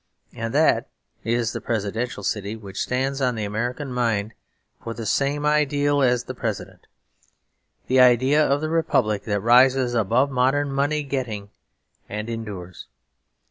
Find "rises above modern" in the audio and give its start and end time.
9.41-10.71